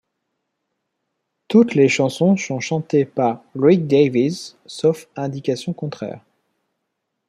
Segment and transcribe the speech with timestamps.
[1.47, 6.25] Toutes les chansons sont chantées par Rick Davies, sauf indication contraire.